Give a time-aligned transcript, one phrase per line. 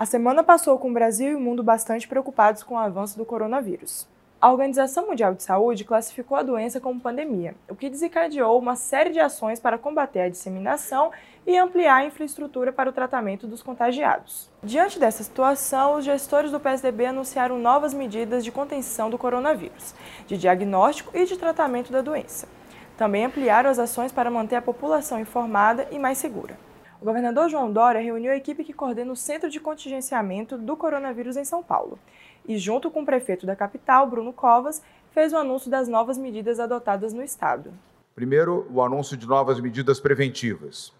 [0.00, 3.24] A semana passou com o Brasil e o mundo bastante preocupados com o avanço do
[3.26, 4.08] coronavírus.
[4.40, 9.10] A Organização Mundial de Saúde classificou a doença como pandemia, o que desencadeou uma série
[9.10, 11.10] de ações para combater a disseminação
[11.46, 14.50] e ampliar a infraestrutura para o tratamento dos contagiados.
[14.62, 19.94] Diante dessa situação, os gestores do PSDB anunciaram novas medidas de contenção do coronavírus,
[20.26, 22.48] de diagnóstico e de tratamento da doença.
[22.96, 26.69] Também ampliaram as ações para manter a população informada e mais segura.
[27.00, 31.34] O governador João Dória reuniu a equipe que coordena o Centro de Contingenciamento do Coronavírus
[31.34, 31.98] em São Paulo
[32.46, 36.60] e, junto com o prefeito da capital, Bruno Covas, fez o anúncio das novas medidas
[36.60, 37.72] adotadas no estado.
[38.14, 40.92] Primeiro, o anúncio de novas medidas preventivas.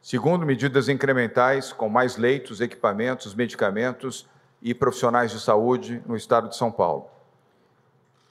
[0.00, 4.28] Segundo, medidas incrementais com mais leitos, equipamentos, medicamentos
[4.62, 7.06] e profissionais de saúde no estado de São Paulo.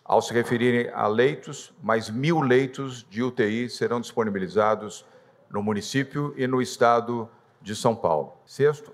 [0.06, 5.06] Ao se referirem a leitos, mais mil leitos de UTI serão disponibilizados
[5.50, 7.30] no município e no estado
[7.62, 8.38] de São Paulo.
[8.46, 8.94] Sexto,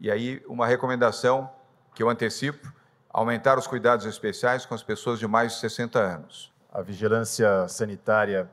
[0.00, 1.50] e aí uma recomendação
[1.94, 2.72] que eu antecipo,
[3.08, 6.52] aumentar os cuidados especiais com as pessoas de mais de 60 anos.
[6.70, 8.50] A vigilância sanitária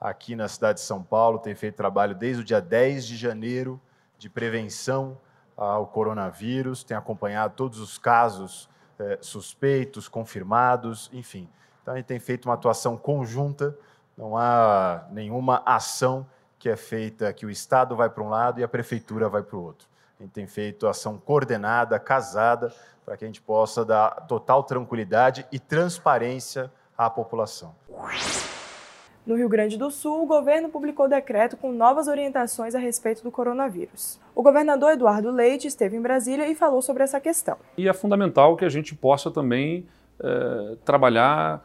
[0.00, 3.80] aqui na cidade de São Paulo tem feito trabalho desde o dia 10 de janeiro
[4.18, 5.18] de prevenção
[5.56, 11.48] ao coronavírus, tem acompanhado todos os casos é, suspeitos, confirmados, enfim.
[11.82, 13.76] Então, a gente tem feito uma atuação conjunta,
[14.16, 16.26] não há nenhuma ação
[16.58, 19.56] que é feita que o Estado vai para um lado e a Prefeitura vai para
[19.56, 19.86] o outro.
[20.18, 22.72] A gente tem feito ação coordenada, casada,
[23.04, 27.74] para que a gente possa dar total tranquilidade e transparência à população.
[29.26, 33.30] No Rio Grande do Sul, o governo publicou decreto com novas orientações a respeito do
[33.30, 34.20] coronavírus.
[34.34, 37.58] O governador Eduardo Leite esteve em Brasília e falou sobre essa questão.
[37.76, 39.86] E é fundamental que a gente possa também
[40.20, 41.60] eh, trabalhar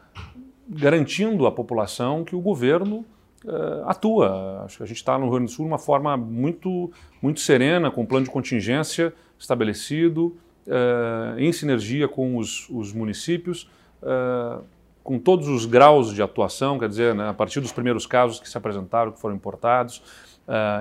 [0.68, 3.04] garantindo à população que o governo
[3.44, 4.62] uh, atua.
[4.64, 6.90] Acho que a gente está no Rio Grande do Sul de uma forma muito,
[7.20, 13.70] muito serena, com um plano de contingência estabelecido, uh, em sinergia com os, os municípios,
[14.02, 14.62] uh,
[15.02, 18.48] com todos os graus de atuação, quer dizer, né, a partir dos primeiros casos que
[18.48, 20.02] se apresentaram, que foram importados,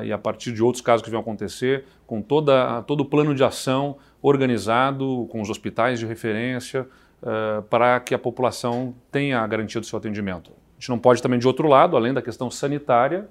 [0.03, 3.44] e a partir de outros casos que vão acontecer, com toda, todo o plano de
[3.44, 6.88] ação organizado, com os hospitais de referência,
[7.69, 11.47] para que a população tenha a garantia do seu atendimento gente não pode também, de
[11.47, 13.28] outro lado, além da questão sanitária,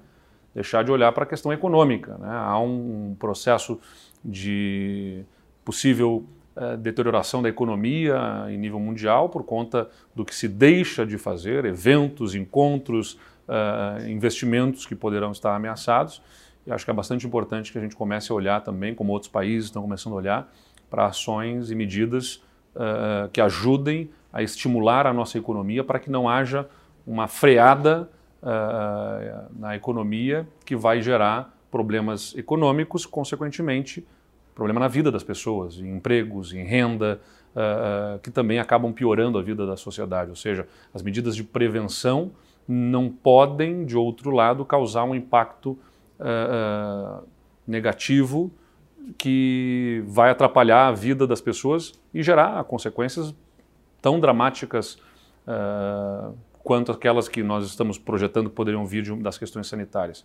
[0.55, 2.17] deixar de olhar para a questão econômica.
[2.17, 2.29] Né?
[2.31, 3.77] Há um processo
[4.23, 5.23] de
[5.65, 6.25] possível
[6.55, 11.65] uh, deterioração da economia em nível mundial por conta do que se deixa de fazer,
[11.65, 16.21] eventos, encontros, uh, investimentos que poderão estar ameaçados.
[16.65, 19.29] E acho que é bastante importante que a gente comece a olhar também, como outros
[19.29, 20.53] países estão começando a olhar,
[20.89, 22.35] para ações e medidas
[22.75, 26.69] uh, que ajudem a estimular a nossa economia para que não haja
[27.05, 28.09] uma freada
[28.41, 34.05] uh, na economia que vai gerar problemas econômicos, consequentemente,
[34.53, 37.19] problema na vida das pessoas, em empregos, em renda,
[37.55, 40.29] uh, que também acabam piorando a vida da sociedade.
[40.29, 42.31] Ou seja, as medidas de prevenção
[42.67, 45.77] não podem, de outro lado, causar um impacto
[46.19, 47.23] uh,
[47.65, 48.51] negativo
[49.17, 53.33] que vai atrapalhar a vida das pessoas e gerar consequências
[54.01, 54.95] tão dramáticas
[55.47, 56.35] uh,
[56.71, 60.23] quanto aquelas que nós estamos projetando poderiam vir de, das questões sanitárias.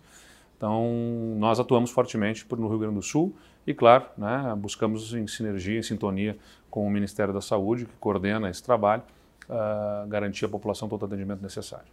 [0.55, 0.89] Então,
[1.37, 3.35] nós atuamos fortemente no Rio Grande do Sul
[3.67, 6.37] e, claro, né, buscamos em sinergia, em sintonia
[6.71, 9.03] com o Ministério da Saúde, que coordena esse trabalho,
[9.49, 11.87] uh, garantir à população todo o atendimento necessário.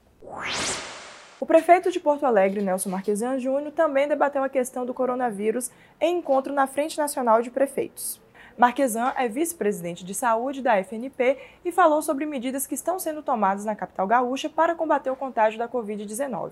[1.41, 5.69] O prefeito de Porto Alegre, Nelson Marquesan Júnior, também debateu a questão do coronavírus
[6.01, 8.21] em encontro na Frente Nacional de Prefeitos.
[8.57, 13.65] Marquesan é vice-presidente de saúde da FNP e falou sobre medidas que estão sendo tomadas
[13.65, 16.51] na capital gaúcha para combater o contágio da Covid-19.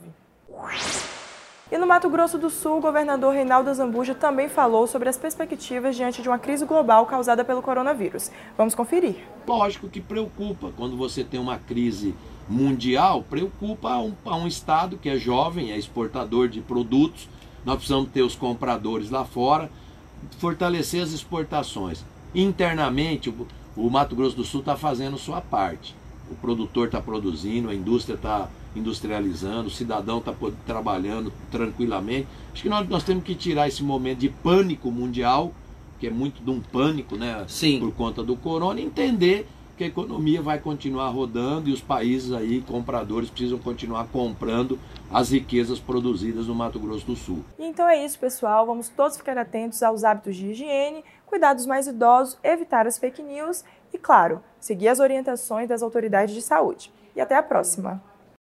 [1.71, 5.97] E no Mato Grosso do Sul, o governador Reinaldo Zambuja também falou sobre as perspectivas
[5.97, 8.31] diante de uma crise global causada pelo coronavírus.
[8.59, 9.17] Vamos conferir.
[9.47, 10.73] Lógico que preocupa.
[10.77, 12.15] Quando você tem uma crise
[12.49, 17.29] mundial, preocupa a um, a um Estado que é jovem, é exportador de produtos.
[17.65, 19.71] Nós precisamos ter os compradores lá fora
[20.39, 22.05] fortalecer as exportações.
[22.35, 23.47] Internamente, o,
[23.77, 25.95] o Mato Grosso do Sul está fazendo sua parte.
[26.31, 30.35] O produtor está produzindo, a indústria está industrializando, o cidadão está
[30.67, 32.27] trabalhando tranquilamente.
[32.53, 35.53] Acho que nós, nós temos que tirar esse momento de pânico mundial,
[36.01, 37.45] que é muito de um pânico, né?
[37.49, 37.79] Sim.
[37.79, 39.47] Por conta do corona, e entender
[39.77, 44.79] que a economia vai continuar rodando e os países aí, compradores, precisam continuar comprando
[45.11, 47.45] as riquezas produzidas no Mato Grosso do Sul.
[47.59, 48.67] Então é isso, pessoal.
[48.67, 53.23] Vamos todos ficar atentos aos hábitos de higiene, cuidar dos mais idosos, evitar as fake
[53.23, 56.93] news e, claro, seguir as orientações das autoridades de saúde.
[57.15, 58.12] E até a próxima!